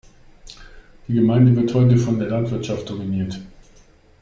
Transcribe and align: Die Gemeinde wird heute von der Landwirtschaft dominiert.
Die 1.07 1.13
Gemeinde 1.13 1.55
wird 1.55 1.75
heute 1.75 1.95
von 1.95 2.17
der 2.17 2.27
Landwirtschaft 2.29 2.89
dominiert. 2.89 3.39